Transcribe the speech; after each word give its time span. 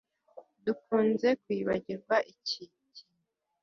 Dukunze 0.65 1.29
kwibagirwa 1.41 2.15
iki 2.33 2.63
kintu 2.75 3.01